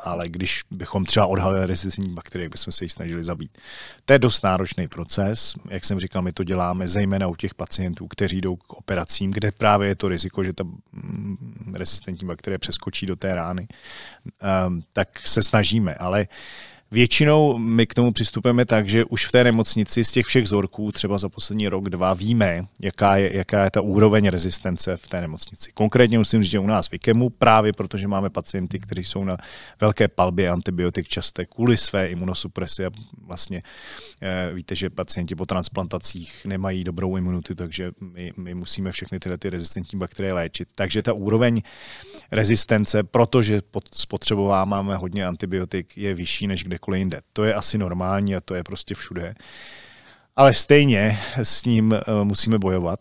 ale 0.04 0.28
když 0.28 0.62
bychom 0.70 1.04
třeba 1.04 1.26
odhalili 1.26 1.66
rezistentní 1.66 2.14
bakterie, 2.14 2.48
bychom 2.48 2.72
se 2.72 2.84
ji 2.84 2.88
snažili 2.88 3.24
zabít. 3.24 3.58
To 4.04 4.12
je 4.12 4.18
dost 4.18 4.44
náročný 4.44 4.88
proces. 4.88 5.54
Jak 5.70 5.84
jsem 5.84 6.00
říkal, 6.00 6.22
my 6.22 6.32
to 6.32 6.44
děláme 6.44 6.88
zejména 6.88 7.26
u 7.26 7.36
těch 7.36 7.54
pacientů, 7.54 8.08
kteří 8.08 8.40
jdou 8.40 8.56
k 8.56 8.72
operacím, 8.72 9.30
kde 9.30 9.52
právě 9.52 9.88
je 9.88 9.94
to 9.94 10.08
riziko, 10.08 10.44
že 10.44 10.52
ta 10.52 10.64
mm, 10.64 11.74
rezistentní 11.76 12.26
bakterie 12.26 12.58
přeskočí 12.58 13.06
do 13.06 13.16
té 13.16 13.34
rány. 13.34 13.68
Um, 14.66 14.82
tak 14.92 15.08
se 15.24 15.42
snažíme, 15.42 15.94
ale 15.94 16.26
Většinou 16.90 17.58
my 17.58 17.86
k 17.86 17.94
tomu 17.94 18.12
přistupujeme 18.12 18.64
tak, 18.64 18.88
že 18.88 19.04
už 19.04 19.26
v 19.26 19.32
té 19.32 19.44
nemocnici 19.44 20.04
z 20.04 20.12
těch 20.12 20.26
všech 20.26 20.44
vzorků, 20.44 20.92
třeba 20.92 21.18
za 21.18 21.28
poslední 21.28 21.68
rok, 21.68 21.88
dva, 21.88 22.14
víme, 22.14 22.62
jaká 22.80 23.16
je, 23.16 23.36
jaká 23.36 23.64
je 23.64 23.70
ta 23.70 23.80
úroveň 23.80 24.28
rezistence 24.28 24.96
v 24.96 25.08
té 25.08 25.20
nemocnici. 25.20 25.70
Konkrétně 25.74 26.18
musím 26.18 26.42
říct, 26.42 26.50
že 26.50 26.58
u 26.58 26.66
nás 26.66 26.88
v 26.88 26.94
IKEMu, 26.94 27.30
právě 27.30 27.72
protože 27.72 28.08
máme 28.08 28.30
pacienty, 28.30 28.78
kteří 28.78 29.04
jsou 29.04 29.24
na 29.24 29.36
velké 29.80 30.08
palbě 30.08 30.50
antibiotik 30.50 31.08
časté 31.08 31.46
kvůli 31.46 31.76
své 31.76 32.08
imunosupresi 32.08 32.86
a 32.86 32.90
vlastně 33.26 33.62
eh, 34.22 34.50
víte, 34.54 34.76
že 34.76 34.90
pacienti 34.90 35.34
po 35.34 35.46
transplantacích 35.46 36.40
nemají 36.44 36.84
dobrou 36.84 37.16
imunitu, 37.16 37.54
takže 37.54 37.90
my, 38.00 38.32
my 38.36 38.54
musíme 38.54 38.92
všechny 38.92 39.18
tyhle 39.18 39.38
ty 39.38 39.50
rezistentní 39.50 39.98
bakterie 39.98 40.32
léčit. 40.32 40.68
Takže 40.74 41.02
ta 41.02 41.12
úroveň 41.12 41.62
rezistence, 42.32 43.02
protože 43.02 43.62
spotřebováváme 43.94 44.96
hodně 44.96 45.26
antibiotik, 45.26 45.96
je 45.96 46.14
vyšší 46.14 46.46
než 46.46 46.64
kde 46.64 46.76
kdekoliv 46.76 46.98
jinde. 46.98 47.20
To 47.32 47.44
je 47.44 47.54
asi 47.54 47.78
normální 47.78 48.36
a 48.36 48.40
to 48.40 48.54
je 48.54 48.62
prostě 48.62 48.94
všude. 48.94 49.34
Ale 50.36 50.54
stejně 50.54 51.18
s 51.42 51.64
ním 51.64 51.92
eh, 51.92 52.24
musíme 52.24 52.58
bojovat. 52.58 53.00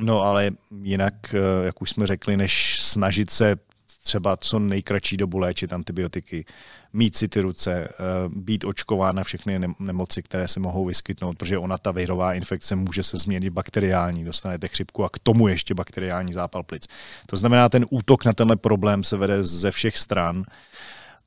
No 0.00 0.22
ale 0.22 0.50
jinak, 0.82 1.34
eh, 1.34 1.66
jak 1.66 1.82
už 1.82 1.90
jsme 1.90 2.06
řekli, 2.06 2.36
než 2.36 2.82
snažit 2.82 3.30
se 3.30 3.56
třeba 4.08 4.36
co 4.36 4.58
nejkratší 4.58 5.16
dobu 5.16 5.38
léčit 5.38 5.72
antibiotiky, 5.72 6.44
mít 6.92 7.16
si 7.16 7.28
ty 7.28 7.40
ruce, 7.40 7.88
eh, 7.88 7.92
být 8.28 8.64
očkován 8.64 9.16
na 9.16 9.24
všechny 9.24 9.60
nemoci, 9.78 10.22
které 10.22 10.48
se 10.48 10.60
mohou 10.60 10.84
vyskytnout, 10.84 11.38
protože 11.38 11.58
ona, 11.58 11.78
ta 11.78 11.90
virová 11.90 12.32
infekce, 12.32 12.76
může 12.76 13.02
se 13.02 13.16
změnit 13.16 13.50
bakteriální, 13.50 14.24
dostanete 14.24 14.68
chřipku 14.68 15.04
a 15.04 15.08
k 15.08 15.18
tomu 15.18 15.48
ještě 15.48 15.74
bakteriální 15.74 16.32
zápal 16.32 16.62
plic. 16.62 16.86
To 17.26 17.36
znamená, 17.36 17.68
ten 17.68 17.86
útok 17.90 18.24
na 18.24 18.32
tenhle 18.32 18.56
problém 18.56 19.04
se 19.04 19.16
vede 19.16 19.44
ze 19.44 19.70
všech 19.70 19.98
stran 19.98 20.44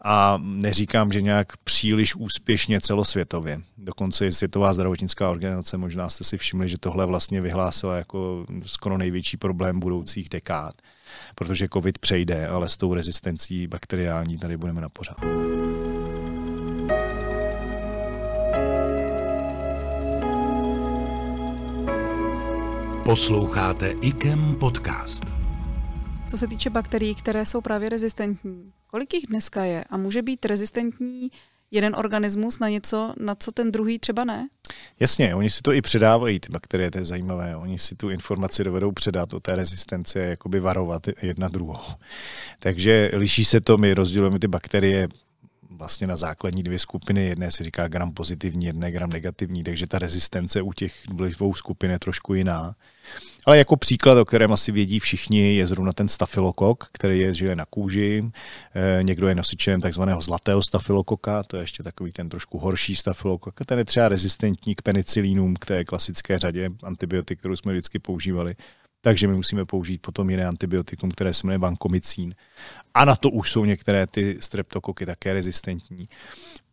a 0.03 0.39
neříkám, 0.41 1.11
že 1.11 1.21
nějak 1.21 1.57
příliš 1.57 2.15
úspěšně 2.15 2.81
celosvětově. 2.81 3.61
Dokonce 3.77 4.27
i 4.27 4.31
Světová 4.31 4.73
zdravotnická 4.73 5.29
organizace, 5.29 5.77
možná 5.77 6.09
jste 6.09 6.23
si 6.23 6.37
všimli, 6.37 6.69
že 6.69 6.77
tohle 6.79 7.05
vlastně 7.05 7.41
vyhlásila 7.41 7.97
jako 7.97 8.45
skoro 8.65 8.97
největší 8.97 9.37
problém 9.37 9.79
budoucích 9.79 10.29
dekád, 10.29 10.75
protože 11.35 11.67
COVID 11.73 11.97
přejde, 11.97 12.47
ale 12.47 12.69
s 12.69 12.77
tou 12.77 12.93
rezistencí 12.93 13.67
bakteriální 13.67 14.37
tady 14.37 14.57
budeme 14.57 14.81
na 14.81 14.89
pořád. 14.89 15.17
Posloucháte 23.05 23.89
IKEM 24.01 24.55
podcast. 24.55 25.23
Co 26.27 26.37
se 26.37 26.47
týče 26.47 26.69
bakterií, 26.69 27.15
které 27.15 27.45
jsou 27.45 27.61
právě 27.61 27.89
rezistentní, 27.89 28.71
kolik 28.87 29.13
jich 29.13 29.27
dneska 29.27 29.63
je 29.63 29.83
a 29.89 29.97
může 29.97 30.21
být 30.21 30.45
rezistentní 30.45 31.31
jeden 31.71 31.95
organismus 31.95 32.59
na 32.59 32.69
něco, 32.69 33.13
na 33.17 33.35
co 33.35 33.51
ten 33.51 33.71
druhý 33.71 33.99
třeba 33.99 34.23
ne? 34.23 34.49
Jasně, 34.99 35.35
oni 35.35 35.49
si 35.49 35.61
to 35.61 35.73
i 35.73 35.81
předávají, 35.81 36.39
ty 36.39 36.51
bakterie, 36.51 36.91
to 36.91 36.97
je 36.97 37.05
zajímavé. 37.05 37.55
Oni 37.55 37.79
si 37.79 37.95
tu 37.95 38.09
informaci 38.09 38.63
dovedou 38.63 38.91
předat 38.91 39.33
o 39.33 39.39
té 39.39 39.55
rezistenci 39.55 40.19
a 40.19 40.23
jakoby 40.23 40.59
varovat 40.59 41.07
jedna 41.21 41.47
druhou. 41.47 41.79
Takže 42.59 43.11
liší 43.13 43.45
se 43.45 43.61
to, 43.61 43.77
my 43.77 43.93
rozdělujeme 43.93 44.39
ty 44.39 44.47
bakterie 44.47 45.07
vlastně 45.69 46.07
na 46.07 46.17
základní 46.17 46.63
dvě 46.63 46.79
skupiny. 46.79 47.25
Jedné 47.25 47.51
se 47.51 47.63
říká 47.63 47.87
gram 47.87 48.11
pozitivní, 48.11 48.65
jedné 48.65 48.91
gram 48.91 49.09
negativní, 49.09 49.63
takže 49.63 49.87
ta 49.87 49.99
rezistence 49.99 50.61
u 50.61 50.73
těch 50.73 50.93
dvou 51.07 51.53
skupin 51.53 51.91
je 51.91 51.99
trošku 51.99 52.33
jiná. 52.33 52.75
Ale 53.45 53.57
jako 53.57 53.77
příklad, 53.77 54.17
o 54.17 54.25
kterém 54.25 54.51
asi 54.51 54.71
vědí 54.71 54.99
všichni, 54.99 55.55
je 55.55 55.67
zrovna 55.67 55.93
ten 55.93 56.09
stafilokok, 56.09 56.89
který 56.91 57.19
je 57.19 57.33
žije 57.33 57.55
na 57.55 57.65
kůži. 57.65 58.23
E, 58.75 59.03
někdo 59.03 59.27
je 59.27 59.35
nosičem 59.35 59.81
takzvaného 59.81 60.21
zlatého 60.21 60.63
stafilokoka, 60.63 61.43
to 61.43 61.57
je 61.57 61.63
ještě 61.63 61.83
takový 61.83 62.11
ten 62.11 62.29
trošku 62.29 62.57
horší 62.57 62.95
stafilokok. 62.95 63.65
Ten 63.65 63.79
je 63.79 63.85
třeba 63.85 64.09
rezistentní 64.09 64.75
k 64.75 64.81
penicilínům, 64.81 65.55
k 65.55 65.65
té 65.65 65.85
klasické 65.85 66.39
řadě 66.39 66.69
antibiotik, 66.83 67.39
kterou 67.39 67.55
jsme 67.55 67.71
vždycky 67.71 67.99
používali. 67.99 68.55
Takže 69.01 69.27
my 69.27 69.35
musíme 69.35 69.65
použít 69.65 70.01
potom 70.01 70.29
jiné 70.29 70.45
antibiotikum, 70.45 71.11
které 71.11 71.33
se 71.33 71.47
jmenuje 71.47 71.57
vankomycín. 71.57 72.35
A 72.93 73.05
na 73.05 73.15
to 73.15 73.29
už 73.29 73.51
jsou 73.51 73.65
některé 73.65 74.07
ty 74.07 74.37
streptokoky 74.39 75.05
také 75.05 75.33
rezistentní. 75.33 76.09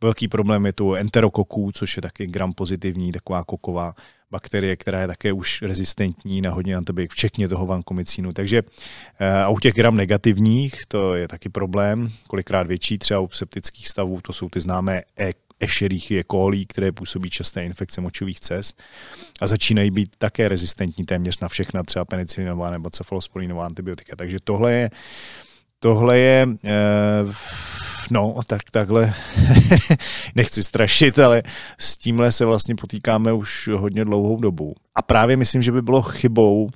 Velký 0.01 0.29
problém 0.29 0.67
je 0.67 0.73
tu 0.73 0.95
enterokoků, 0.95 1.73
což 1.73 1.97
je 1.97 2.03
taky 2.03 2.27
gram 2.27 2.53
pozitivní, 2.53 3.13
taková 3.13 3.45
koková 3.45 3.95
bakterie, 4.31 4.77
která 4.77 5.01
je 5.01 5.07
také 5.07 5.33
už 5.33 5.63
rezistentní 5.63 6.41
na 6.41 6.51
hodně 6.51 6.77
antibiotik, 6.77 7.13
včetně 7.13 7.49
toho 7.49 7.67
vankomycínu. 7.67 8.33
Takže 8.33 8.63
eh, 9.19 9.43
a 9.43 9.49
u 9.49 9.59
těch 9.59 9.75
gram 9.75 9.97
negativních 9.97 10.87
to 10.89 11.15
je 11.15 11.29
taky 11.29 11.49
problém, 11.49 12.11
kolikrát 12.29 12.67
větší, 12.67 12.99
třeba 12.99 13.21
u 13.21 13.29
septických 13.29 13.89
stavů, 13.89 14.21
to 14.21 14.33
jsou 14.33 14.49
ty 14.49 14.61
známé 14.61 15.03
E 15.21 15.48
Escherichie 15.61 16.25
coli, 16.31 16.67
které 16.67 16.93
působí 16.93 17.31
časté 17.31 17.65
infekce 17.65 18.01
močových 18.01 18.41
cest 18.41 18.83
a 19.41 19.47
začínají 19.47 19.91
být 19.91 20.17
také 20.19 20.49
rezistentní 20.49 21.05
téměř 21.05 21.41
na 21.41 21.49
všechna, 21.49 21.83
třeba 21.83 22.05
penicilinová 22.05 22.71
nebo 22.71 22.91
cefalosporinová 22.91 23.67
antibiotika. 23.67 24.17
Takže 24.17 24.39
tohle 24.45 24.73
je, 24.73 24.91
tohle 25.79 26.19
je 26.19 26.49
eh, 26.65 27.33
no, 28.11 28.37
tak 28.47 28.71
takhle 28.71 29.15
nechci 30.35 30.63
strašit, 30.63 31.19
ale 31.19 31.43
s 31.79 31.97
tímhle 31.97 32.33
se 32.33 32.45
vlastně 32.45 32.75
potýkáme 32.75 33.33
už 33.33 33.69
hodně 33.69 34.05
dlouhou 34.05 34.41
dobu. 34.41 34.75
A 34.95 35.03
právě 35.03 35.37
myslím, 35.37 35.63
že 35.63 35.73
by 35.73 35.83
bylo 35.83 36.03
chybou 36.03 36.71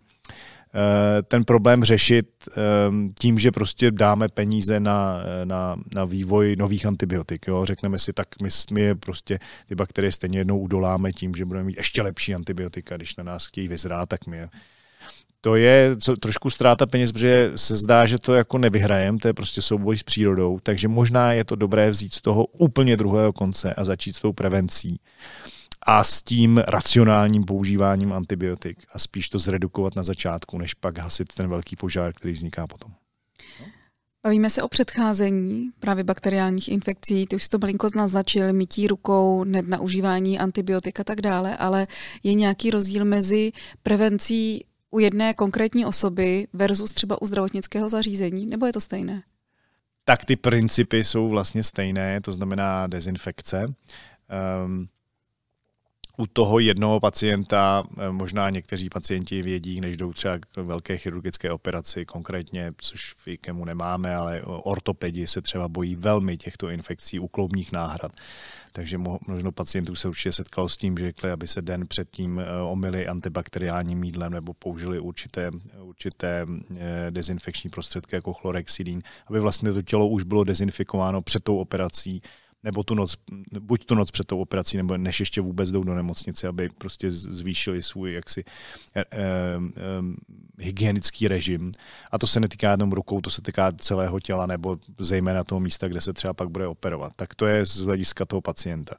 ten 1.22 1.44
problém 1.44 1.84
řešit 1.84 2.26
ehm, 2.56 3.12
tím, 3.18 3.38
že 3.38 3.50
prostě 3.50 3.90
dáme 3.90 4.28
peníze 4.28 4.80
na, 4.80 5.20
na, 5.44 5.76
na 5.94 6.04
vývoj 6.04 6.56
nových 6.58 6.86
antibiotik. 6.86 7.46
Jo? 7.48 7.64
Řekneme 7.64 7.98
si, 7.98 8.12
tak 8.12 8.28
my, 8.42 8.48
my 8.72 8.80
je 8.80 8.94
prostě 8.94 9.38
ty 9.66 9.74
bakterie 9.74 10.12
stejně 10.12 10.38
jednou 10.38 10.58
udoláme 10.58 11.12
tím, 11.12 11.34
že 11.34 11.44
budeme 11.44 11.64
mít 11.64 11.76
ještě 11.76 12.02
lepší 12.02 12.34
antibiotika, 12.34 12.96
když 12.96 13.16
na 13.16 13.24
nás 13.24 13.46
chtějí 13.46 13.68
vyzrát, 13.68 14.08
tak 14.08 14.26
my 14.26 14.36
je 14.36 14.48
to 15.44 15.56
je 15.56 15.96
trošku 16.20 16.50
ztráta 16.50 16.86
peněz, 16.86 17.12
protože 17.12 17.52
se 17.56 17.76
zdá, 17.76 18.06
že 18.06 18.18
to 18.18 18.34
jako 18.34 18.58
nevyhrajem, 18.58 19.18
to 19.18 19.28
je 19.28 19.34
prostě 19.34 19.62
souboj 19.62 19.96
s 19.96 20.02
přírodou, 20.02 20.58
takže 20.62 20.88
možná 20.88 21.32
je 21.32 21.44
to 21.44 21.56
dobré 21.56 21.90
vzít 21.90 22.14
z 22.14 22.20
toho 22.20 22.46
úplně 22.46 22.96
druhého 22.96 23.32
konce 23.32 23.74
a 23.74 23.84
začít 23.84 24.16
s 24.16 24.20
tou 24.20 24.32
prevencí 24.32 25.00
a 25.86 26.04
s 26.04 26.22
tím 26.22 26.58
racionálním 26.58 27.44
používáním 27.44 28.12
antibiotik 28.12 28.78
a 28.92 28.98
spíš 28.98 29.28
to 29.28 29.38
zredukovat 29.38 29.96
na 29.96 30.02
začátku, 30.02 30.58
než 30.58 30.74
pak 30.74 30.98
hasit 30.98 31.32
ten 31.34 31.48
velký 31.48 31.76
požár, 31.76 32.12
který 32.12 32.34
vzniká 32.34 32.66
potom. 32.66 32.92
Bavíme 34.26 34.50
se 34.50 34.62
o 34.62 34.68
předcházení 34.68 35.70
právě 35.80 36.04
bakteriálních 36.04 36.68
infekcí. 36.68 37.26
Ty 37.26 37.36
už 37.36 37.48
to 37.48 37.58
malinko 37.58 37.88
naznačil, 37.96 38.52
mytí 38.52 38.86
rukou, 38.86 39.44
nednaužívání 39.44 40.38
antibiotik 40.38 41.00
a 41.00 41.04
tak 41.04 41.20
dále, 41.20 41.56
ale 41.56 41.86
je 42.22 42.34
nějaký 42.34 42.70
rozdíl 42.70 43.04
mezi 43.04 43.52
prevencí 43.82 44.64
u 44.90 44.98
jedné 44.98 45.34
konkrétní 45.34 45.86
osoby 45.86 46.46
versus 46.52 46.92
třeba 46.92 47.22
u 47.22 47.26
zdravotnického 47.26 47.88
zařízení, 47.88 48.46
nebo 48.46 48.66
je 48.66 48.72
to 48.72 48.80
stejné? 48.80 49.22
Tak 50.04 50.24
ty 50.24 50.36
principy 50.36 51.04
jsou 51.04 51.28
vlastně 51.28 51.62
stejné, 51.62 52.20
to 52.20 52.32
znamená 52.32 52.86
dezinfekce. 52.86 53.66
Um, 54.64 54.88
u 56.16 56.26
toho 56.26 56.59
jednoho 56.59 57.00
pacienta, 57.00 57.85
eh, 57.99 58.12
možná 58.12 58.50
někteří 58.50 58.88
pacienti 58.88 59.42
vědí, 59.42 59.81
než 59.81 59.97
jdou 59.97 60.12
třeba 60.12 60.38
k 60.38 60.57
velké 60.57 60.99
chirurgické 60.99 61.50
operaci 61.50 62.04
konkrétně, 62.04 62.73
což 62.76 63.14
v 63.14 63.28
IKEMu 63.28 63.64
nemáme, 63.64 64.16
ale 64.16 64.42
ortopedi 64.45 65.26
se 65.26 65.42
třeba 65.42 65.69
bojí 65.69 65.97
velmi 65.97 66.37
těchto 66.37 66.69
infekcí 66.69 67.19
u 67.19 67.28
kloubních 67.28 67.73
náhrad. 67.73 68.12
Takže 68.73 68.99
možno 69.28 69.52
pacientů 69.52 69.95
se 69.95 70.09
určitě 70.09 70.33
setkalo 70.33 70.69
s 70.69 70.76
tím, 70.76 70.99
že 70.99 71.04
řekli, 71.04 71.31
aby 71.31 71.47
se 71.47 71.62
den 71.62 71.87
předtím 71.87 72.40
eh, 72.40 72.62
omily 72.62 73.07
antibakteriálním 73.09 73.99
mídlem 73.99 74.33
nebo 74.33 74.54
použili 74.54 75.00
určité, 75.00 75.50
určité 75.83 76.47
eh, 76.76 77.11
dezinfekční 77.11 77.71
prostředky 77.71 78.14
jako 78.14 78.33
chlorexidin, 78.33 79.02
aby 79.26 79.40
vlastně 79.40 79.73
to 79.73 79.83
tělo 79.83 80.09
už 80.09 80.23
bylo 80.23 80.45
dezinfikováno 80.45 81.23
před 81.23 81.45
tou 81.45 81.59
operací 81.59 82.23
nebo 82.62 82.83
tu 82.83 82.95
noc, 82.95 83.16
buď 83.61 83.85
tu 83.85 83.95
noc 83.95 84.11
před 84.11 84.26
tou 84.26 84.40
operací, 84.40 84.76
nebo 84.76 84.97
než 84.99 85.21
ještě 85.21 85.40
vůbec 85.40 85.71
jdou 85.71 85.85
do 85.85 85.95
nemocnice, 85.95 86.49
aby 86.49 86.69
prostě 86.69 87.11
zvýšili 87.11 87.83
svůj 87.83 88.12
jaksi 88.12 88.45
eh, 88.97 89.04
eh, 89.12 89.19
hygienický 90.59 91.28
režim. 91.28 91.73
A 92.11 92.19
to 92.19 92.26
se 92.26 92.40
netýká 92.40 92.71
jenom 92.71 92.92
rukou, 92.92 93.21
to 93.21 93.31
se 93.31 93.42
týká 93.42 93.73
celého 93.73 94.21
těla, 94.21 94.47
nebo 94.47 94.78
zejména 94.99 95.45
toho 95.45 95.61
místa, 95.61 95.88
kde 95.88 96.00
se 96.00 96.12
třeba 96.12 96.35
pak 96.35 96.49
bude 96.49 96.66
operovat. 96.66 97.12
Tak 97.16 97.35
to 97.35 97.47
je 97.47 97.66
z 97.66 97.78
hlediska 97.78 98.25
toho 98.25 98.40
pacienta. 98.40 98.95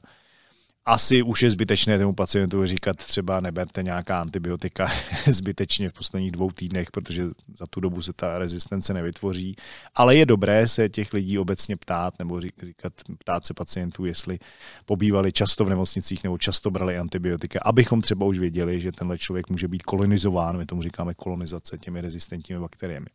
Asi 0.86 1.22
už 1.22 1.42
je 1.42 1.50
zbytečné 1.50 1.98
tomu 1.98 2.14
pacientu 2.14 2.66
říkat 2.66 2.96
třeba 2.96 3.40
neberte 3.40 3.82
nějaká 3.82 4.20
antibiotika 4.20 4.88
zbytečně 5.26 5.90
v 5.90 5.92
posledních 5.92 6.32
dvou 6.32 6.50
týdnech, 6.50 6.90
protože 6.90 7.24
za 7.58 7.66
tu 7.70 7.80
dobu 7.80 8.02
se 8.02 8.12
ta 8.12 8.38
rezistence 8.38 8.94
nevytvoří. 8.94 9.56
Ale 9.94 10.16
je 10.16 10.26
dobré 10.26 10.68
se 10.68 10.88
těch 10.88 11.12
lidí 11.12 11.38
obecně 11.38 11.76
ptát 11.76 12.18
nebo 12.18 12.40
říkat, 12.40 12.92
ptát 13.18 13.46
se 13.46 13.54
pacientů, 13.54 14.04
jestli 14.04 14.38
pobývali 14.84 15.32
často 15.32 15.64
v 15.64 15.68
nemocnicích 15.68 16.24
nebo 16.24 16.38
často 16.38 16.70
brali 16.70 16.98
antibiotika, 16.98 17.60
abychom 17.64 18.00
třeba 18.00 18.26
už 18.26 18.38
věděli, 18.38 18.80
že 18.80 18.92
tenhle 18.92 19.18
člověk 19.18 19.50
může 19.50 19.68
být 19.68 19.82
kolonizován, 19.82 20.56
my 20.56 20.66
tomu 20.66 20.82
říkáme 20.82 21.14
kolonizace 21.14 21.78
těmi 21.78 22.00
rezistentními 22.00 22.60
bakteriemi. 22.60 23.06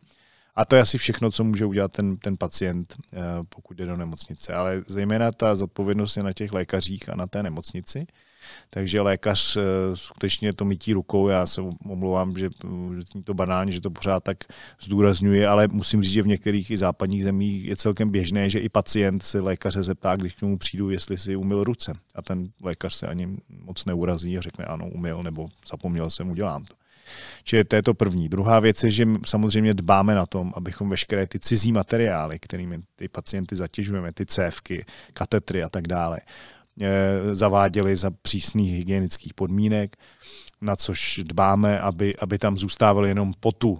A 0.55 0.65
to 0.65 0.75
je 0.75 0.81
asi 0.81 0.97
všechno, 0.97 1.31
co 1.31 1.43
může 1.43 1.65
udělat 1.65 1.91
ten, 1.91 2.17
ten 2.17 2.37
pacient, 2.37 2.95
eh, 3.13 3.17
pokud 3.49 3.77
jde 3.77 3.85
do 3.85 3.97
nemocnice. 3.97 4.53
Ale 4.53 4.83
zejména 4.87 5.31
ta 5.31 5.55
zodpovědnost 5.55 6.17
je 6.17 6.23
na 6.23 6.33
těch 6.33 6.53
lékařích 6.53 7.09
a 7.09 7.15
na 7.15 7.27
té 7.27 7.43
nemocnici. 7.43 8.07
Takže 8.69 9.01
lékař 9.01 9.57
eh, 9.57 9.61
skutečně 9.93 10.53
to 10.53 10.65
mytí 10.65 10.93
rukou, 10.93 11.27
já 11.27 11.47
se 11.47 11.61
omlouvám, 11.85 12.37
že, 12.37 12.49
to 13.23 13.33
banálně, 13.33 13.71
že 13.71 13.81
to 13.81 13.91
pořád 13.91 14.23
tak 14.23 14.37
zdůrazňuje, 14.81 15.47
ale 15.47 15.67
musím 15.67 16.03
říct, 16.03 16.13
že 16.13 16.23
v 16.23 16.27
některých 16.27 16.71
i 16.71 16.77
západních 16.77 17.23
zemích 17.23 17.65
je 17.65 17.75
celkem 17.75 18.09
běžné, 18.09 18.49
že 18.49 18.59
i 18.59 18.69
pacient 18.69 19.23
se 19.23 19.39
lékaře 19.39 19.83
zeptá, 19.83 20.15
když 20.15 20.35
k 20.35 20.41
němu 20.41 20.57
přijdu, 20.57 20.89
jestli 20.89 21.17
si 21.17 21.35
umyl 21.35 21.63
ruce. 21.63 21.93
A 22.15 22.21
ten 22.21 22.51
lékař 22.61 22.93
se 22.93 23.07
ani 23.07 23.37
moc 23.49 23.85
neurazí 23.85 24.37
a 24.37 24.41
řekne 24.41 24.65
ano, 24.65 24.89
umyl, 24.89 25.23
nebo 25.23 25.47
zapomněl 25.71 26.09
jsem, 26.09 26.29
udělám 26.29 26.65
to. 26.65 26.78
Čili 27.43 27.63
to 27.63 27.75
je 27.75 27.83
to 27.83 27.93
první. 27.93 28.29
Druhá 28.29 28.59
věc 28.59 28.83
je, 28.83 28.91
že 28.91 29.07
samozřejmě 29.25 29.73
dbáme 29.73 30.15
na 30.15 30.25
tom, 30.25 30.51
abychom 30.55 30.89
veškeré 30.89 31.27
ty 31.27 31.39
cizí 31.39 31.71
materiály, 31.71 32.39
kterými 32.39 32.79
ty 32.95 33.07
pacienty 33.07 33.55
zatěžujeme, 33.55 34.13
ty 34.13 34.25
cévky, 34.25 34.85
katetry 35.13 35.63
a 35.63 35.69
tak 35.69 35.87
dále, 35.87 36.19
eh, 36.81 37.35
zaváděli 37.35 37.95
za 37.95 38.11
přísných 38.21 38.73
hygienických 38.73 39.33
podmínek, 39.33 39.97
na 40.61 40.75
což 40.75 41.19
dbáme, 41.23 41.79
aby, 41.79 42.15
aby 42.15 42.37
tam 42.37 42.57
zůstávaly 42.57 43.09
jenom 43.09 43.33
po 43.39 43.51
tu 43.51 43.79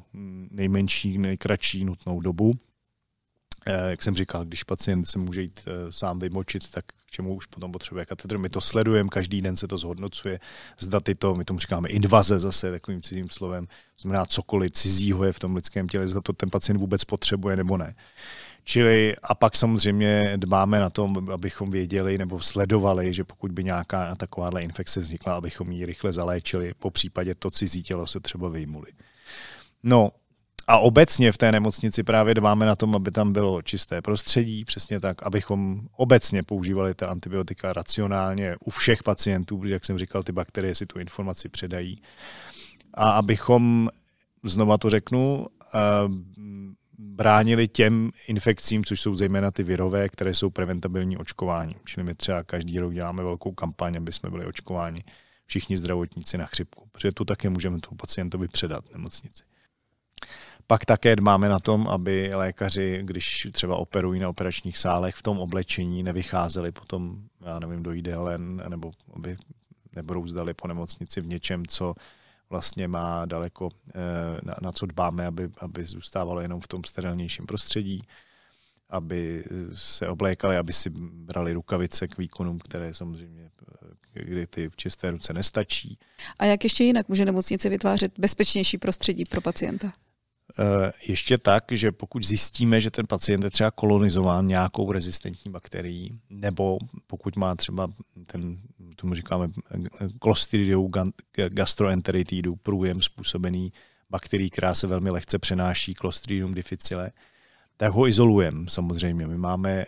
nejmenší, 0.51 1.17
nejkratší 1.17 1.85
nutnou 1.85 2.21
dobu. 2.21 2.53
Eh, 3.69 3.89
jak 3.89 4.03
jsem 4.03 4.15
říkal, 4.15 4.45
když 4.45 4.63
pacient 4.63 5.05
se 5.05 5.19
může 5.19 5.41
jít 5.41 5.59
eh, 5.67 5.91
sám 5.91 6.19
vymočit, 6.19 6.71
tak 6.71 6.85
k 6.85 7.11
čemu 7.11 7.35
už 7.35 7.45
potom 7.45 7.71
potřebuje 7.71 8.05
katedr. 8.05 8.37
My 8.37 8.49
to 8.49 8.61
sledujeme, 8.61 9.09
každý 9.09 9.41
den 9.41 9.57
se 9.57 9.67
to 9.67 9.77
zhodnocuje, 9.77 10.39
zda 10.79 10.99
tyto, 10.99 11.35
my 11.35 11.45
tomu 11.45 11.59
říkáme 11.59 11.89
invaze 11.89 12.39
zase 12.39 12.71
takovým 12.71 13.01
cizím 13.01 13.29
slovem, 13.29 13.67
znamená 13.99 14.25
cokoliv 14.25 14.71
cizího 14.71 15.23
je 15.23 15.33
v 15.33 15.39
tom 15.39 15.55
lidském 15.55 15.87
těle, 15.87 16.07
zda 16.07 16.21
to 16.21 16.33
ten 16.33 16.49
pacient 16.49 16.77
vůbec 16.77 17.03
potřebuje 17.03 17.55
nebo 17.55 17.77
ne. 17.77 17.95
Čili 18.63 19.15
a 19.23 19.35
pak 19.35 19.55
samozřejmě 19.55 20.33
dbáme 20.37 20.79
na 20.79 20.89
tom, 20.89 21.29
abychom 21.33 21.71
věděli 21.71 22.17
nebo 22.17 22.39
sledovali, 22.39 23.13
že 23.13 23.23
pokud 23.23 23.51
by 23.51 23.63
nějaká 23.63 24.15
takováhle 24.15 24.63
infekce 24.63 24.99
vznikla, 24.99 25.35
abychom 25.35 25.71
ji 25.71 25.85
rychle 25.85 26.13
zaléčili, 26.13 26.73
po 26.79 26.91
případě 26.91 27.35
to 27.35 27.51
cizí 27.51 27.83
tělo 27.83 28.07
se 28.07 28.19
třeba 28.19 28.49
vyjmuli. 28.49 28.91
No, 29.83 30.11
a 30.69 30.77
obecně 30.79 31.31
v 31.31 31.37
té 31.37 31.51
nemocnici 31.51 32.03
právě 32.03 32.33
dbáme 32.33 32.65
na 32.65 32.75
tom, 32.75 32.95
aby 32.95 33.11
tam 33.11 33.33
bylo 33.33 33.61
čisté 33.61 34.01
prostředí, 34.01 34.65
přesně 34.65 34.99
tak, 34.99 35.25
abychom 35.25 35.81
obecně 35.91 36.43
používali 36.43 36.93
ta 36.93 37.07
antibiotika 37.07 37.73
racionálně 37.73 38.55
u 38.65 38.69
všech 38.69 39.03
pacientů, 39.03 39.57
protože, 39.57 39.73
jak 39.73 39.85
jsem 39.85 39.97
říkal, 39.97 40.23
ty 40.23 40.31
bakterie 40.31 40.75
si 40.75 40.85
tu 40.85 40.99
informaci 40.99 41.49
předají. 41.49 42.01
A 42.93 43.11
abychom, 43.11 43.89
znova 44.43 44.77
to 44.77 44.89
řeknu, 44.89 45.47
eh, 45.75 45.79
bránili 46.97 47.67
těm 47.67 48.11
infekcím, 48.27 48.83
což 48.83 49.01
jsou 49.01 49.15
zejména 49.15 49.51
ty 49.51 49.63
virové, 49.63 50.09
které 50.09 50.33
jsou 50.33 50.49
preventabilní 50.49 51.17
očkování. 51.17 51.75
Čili 51.85 52.03
my 52.03 52.15
třeba 52.15 52.43
každý 52.43 52.79
rok 52.79 52.93
děláme 52.93 53.23
velkou 53.23 53.51
kampaň, 53.51 53.97
aby 53.97 54.13
jsme 54.13 54.29
byli 54.29 54.45
očkováni 54.45 55.03
všichni 55.45 55.77
zdravotníci 55.77 56.37
na 56.37 56.45
chřipku, 56.45 56.89
protože 56.91 57.11
tu 57.11 57.25
také 57.25 57.49
můžeme 57.49 57.79
tomu 57.79 57.97
pacientovi 57.97 58.47
předat 58.47 58.93
nemocnici. 58.93 59.43
Pak 60.71 60.85
také 60.85 61.15
dbáme 61.15 61.49
na 61.49 61.59
tom, 61.59 61.87
aby 61.87 62.31
lékaři, 62.33 62.99
když 63.03 63.47
třeba 63.51 63.75
operují 63.75 64.19
na 64.19 64.29
operačních 64.29 64.77
sálech, 64.77 65.15
v 65.15 65.23
tom 65.23 65.39
oblečení 65.39 66.03
nevycházeli 66.03 66.71
potom, 66.71 67.23
já 67.45 67.59
nevím, 67.59 67.83
do 67.83 67.91
jídelen, 67.91 68.63
nebo 68.69 68.91
aby 69.13 69.37
nebrouzdali 69.95 70.53
po 70.53 70.67
nemocnici 70.67 71.21
v 71.21 71.27
něčem, 71.27 71.65
co 71.65 71.95
vlastně 72.49 72.87
má 72.87 73.25
daleko, 73.25 73.69
eh, 73.95 73.99
na, 74.43 74.55
na 74.61 74.71
co 74.71 74.85
dbáme, 74.85 75.25
aby, 75.25 75.49
aby 75.57 75.85
zůstávalo 75.85 76.41
jenom 76.41 76.61
v 76.61 76.67
tom 76.67 76.83
sterilnějším 76.83 77.45
prostředí, 77.45 78.01
aby 78.89 79.43
se 79.73 80.07
oblékali, 80.07 80.57
aby 80.57 80.73
si 80.73 80.89
brali 81.13 81.53
rukavice 81.53 82.07
k 82.07 82.17
výkonům, 82.17 82.59
které 82.59 82.93
samozřejmě, 82.93 83.51
eh, 84.15 84.23
kdy 84.23 84.47
ty 84.47 84.69
čisté 84.75 85.11
ruce 85.11 85.33
nestačí. 85.33 85.97
A 86.39 86.45
jak 86.45 86.63
ještě 86.63 86.83
jinak 86.83 87.09
může 87.09 87.25
nemocnice 87.25 87.69
vytvářet 87.69 88.19
bezpečnější 88.19 88.77
prostředí 88.77 89.25
pro 89.25 89.41
pacienta? 89.41 89.93
Eh, 90.59 90.91
ještě 91.07 91.37
tak, 91.37 91.63
že 91.71 91.91
pokud 91.91 92.23
zjistíme, 92.23 92.81
že 92.81 92.91
ten 92.91 93.07
pacient 93.07 93.43
je 93.43 93.49
třeba 93.49 93.71
kolonizován 93.71 94.47
nějakou 94.47 94.91
rezistentní 94.91 95.51
bakterií, 95.51 96.19
nebo 96.29 96.77
pokud 97.07 97.35
má 97.35 97.55
třeba 97.55 97.87
ten, 98.27 98.57
tomu 98.95 99.13
říkáme 99.13 99.47
Clostridium 100.23 100.91
gastroenteritidu, 101.49 102.55
průjem 102.55 103.01
způsobený 103.01 103.73
bakterií, 104.09 104.49
která 104.49 104.73
se 104.73 104.87
velmi 104.87 105.09
lehce 105.09 105.39
přenáší, 105.39 105.93
Clostridium 105.93 106.53
difficile, 106.53 107.11
tak 107.77 107.91
ho 107.91 108.07
izolujeme 108.07 108.69
samozřejmě. 108.69 109.27
My 109.27 109.37
máme 109.37 109.71
e, 109.71 109.85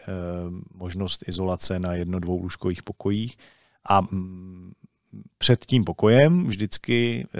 možnost 0.73 1.29
izolace 1.29 1.79
na 1.79 1.93
jedno, 1.93 2.19
dvou 2.19 2.41
lůžkových 2.41 2.83
pokojích 2.83 3.37
a 3.85 4.01
mm, 4.01 4.71
před 5.37 5.65
tím 5.65 5.83
pokojem 5.83 6.47
vždycky, 6.47 7.27
eh, 7.35 7.39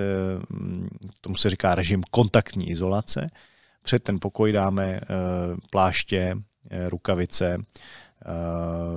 tomu 1.22 1.36
se 1.36 1.50
říká 1.50 1.76
režim 1.76 2.04
kontaktní 2.12 2.70
izolace, 2.70 3.30
před 3.84 4.04
ten 4.04 4.20
pokoj 4.20 4.52
dáme 4.52 4.86
eh, 4.86 5.08
pláště, 5.70 6.38
eh, 6.70 6.90
rukavice, 6.90 7.58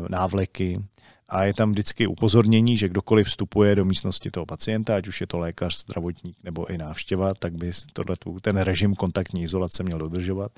návleky 0.08 0.84
a 1.28 1.44
je 1.44 1.54
tam 1.54 1.72
vždycky 1.72 2.06
upozornění, 2.06 2.76
že 2.76 2.88
kdokoliv 2.88 3.26
vstupuje 3.26 3.74
do 3.74 3.84
místnosti 3.84 4.30
toho 4.30 4.46
pacienta, 4.46 4.96
ať 4.96 5.08
už 5.08 5.20
je 5.20 5.26
to 5.26 5.38
lékař, 5.38 5.80
zdravotník 5.80 6.36
nebo 6.44 6.70
i 6.70 6.78
návštěva, 6.78 7.34
tak 7.34 7.54
by 7.54 7.72
tohleto, 7.92 8.40
ten 8.40 8.56
režim 8.56 8.94
kontaktní 8.94 9.42
izolace 9.42 9.82
měl 9.82 9.98
dodržovat 9.98 10.52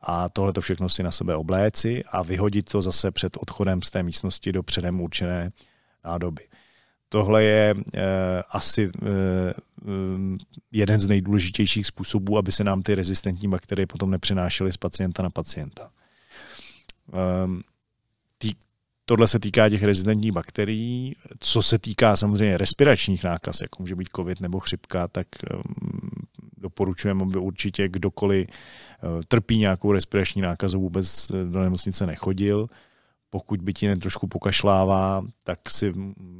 a 0.00 0.28
tohle 0.28 0.52
to 0.52 0.60
všechno 0.60 0.88
si 0.88 1.02
na 1.02 1.10
sebe 1.10 1.34
obléci 1.36 2.02
a 2.12 2.22
vyhodit 2.22 2.70
to 2.70 2.82
zase 2.82 3.10
před 3.10 3.36
odchodem 3.36 3.82
z 3.82 3.90
té 3.90 4.02
místnosti 4.02 4.52
do 4.52 4.62
předem 4.62 5.00
určené 5.00 5.52
nádoby. 6.04 6.48
Tohle 7.12 7.44
je 7.44 7.74
eh, 7.94 8.00
asi 8.50 8.90
eh, 9.02 9.08
jeden 10.72 11.00
z 11.00 11.06
nejdůležitějších 11.06 11.86
způsobů, 11.86 12.38
aby 12.38 12.52
se 12.52 12.64
nám 12.64 12.82
ty 12.82 12.94
rezistentní 12.94 13.48
bakterie 13.48 13.86
potom 13.86 14.10
nepřenášely 14.10 14.72
z 14.72 14.76
pacienta 14.76 15.22
na 15.22 15.30
pacienta. 15.30 15.90
Ehm, 17.12 17.60
tý, 18.38 18.52
tohle 19.04 19.28
se 19.28 19.38
týká 19.38 19.68
těch 19.68 19.82
rezistentních 19.82 20.32
bakterií. 20.32 21.16
Co 21.40 21.62
se 21.62 21.78
týká 21.78 22.16
samozřejmě 22.16 22.58
respiračních 22.58 23.24
nákaz, 23.24 23.60
jako 23.60 23.82
může 23.82 23.94
být 23.94 24.08
covid 24.16 24.40
nebo 24.40 24.60
chřipka, 24.60 25.08
tak 25.08 25.26
ehm, 25.50 25.62
doporučujeme, 26.56 27.22
aby 27.22 27.38
určitě 27.38 27.88
kdokoliv 27.88 28.46
trpí 29.28 29.58
nějakou 29.58 29.92
respirační 29.92 30.42
nákazu, 30.42 30.80
vůbec 30.80 31.32
do 31.50 31.60
nemocnice 31.60 32.06
nechodil 32.06 32.68
pokud 33.30 33.62
by 33.62 33.72
ti 33.72 33.96
trošku 33.96 34.26
pokašlává, 34.26 35.22
tak 35.44 35.70
si 35.70 35.92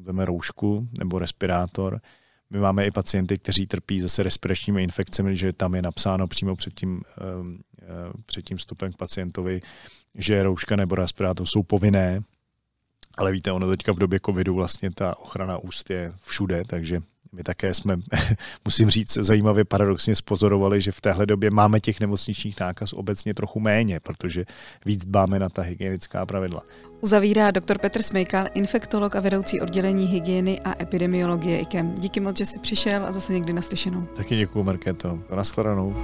veme 0.03 0.25
roušku 0.25 0.89
nebo 0.99 1.19
respirátor. 1.19 2.01
My 2.51 2.59
máme 2.59 2.87
i 2.87 2.91
pacienty, 2.91 3.39
kteří 3.39 3.67
trpí 3.67 4.01
zase 4.01 4.23
respiračními 4.23 4.83
infekcemi, 4.83 5.37
že 5.37 5.53
tam 5.53 5.75
je 5.75 5.83
napsáno 5.83 6.27
přímo 6.27 6.57
před 6.57 6.75
tím, 6.75 7.03
před 8.27 8.43
tím 8.43 8.57
vstupem 8.57 8.93
k 8.93 8.97
pacientovi, 8.97 9.61
že 10.15 10.43
rouška 10.43 10.77
nebo 10.77 10.95
respirátor 10.95 11.47
jsou 11.47 11.63
povinné, 11.63 12.21
ale 13.19 13.33
víte, 13.33 13.53
ono 13.53 13.71
teďka 13.71 13.93
v 13.93 13.99
době 13.99 14.21
covidu 14.27 14.55
vlastně 14.55 14.91
ta 14.91 15.19
ochrana 15.19 15.59
úst 15.59 15.91
je 15.91 16.13
všude, 16.23 16.63
takže 16.67 17.01
my 17.33 17.43
také 17.43 17.75
jsme, 17.75 17.97
musím 18.65 18.91
říct, 18.91 19.13
zajímavě 19.13 19.65
paradoxně 19.65 20.17
spozorovali, 20.17 20.81
že 20.81 20.93
v 20.93 21.01
téhle 21.01 21.27
době 21.27 21.51
máme 21.51 21.81
těch 21.81 22.01
nemocničních 22.01 22.61
nákaz 22.61 22.93
obecně 22.93 23.35
trochu 23.35 23.61
méně, 23.61 24.01
protože 24.01 24.45
víc 24.85 25.05
dbáme 25.05 25.39
na 25.39 25.49
ta 25.49 25.63
hygienická 25.63 26.27
pravidla. 26.27 26.63
Uzavírá 27.01 27.51
doktor 27.51 27.79
Petr 27.79 28.03
Smejkal, 28.03 28.47
infektolog 28.55 29.17
a 29.17 29.21
vedoucí 29.21 29.61
oddělení 29.61 30.07
hygieny 30.07 30.61
a 30.61 30.83
epidemiologie 30.83 31.59
IKEM. 31.61 31.95
Díky 31.95 32.21
moc, 32.21 32.39
že 32.39 32.47
jsi 32.47 32.59
přišel 32.59 33.07
a 33.07 33.13
zase 33.13 33.33
někdy 33.33 33.53
naslyšenou. 33.53 34.03
Taky 34.03 34.37
děkuji, 34.37 34.65
Markéto. 34.65 35.19
Naschledanou. 35.37 35.97